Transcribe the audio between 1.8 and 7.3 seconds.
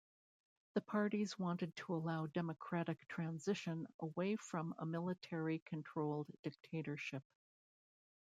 allow democratic transition away from a military controlled dictatorship.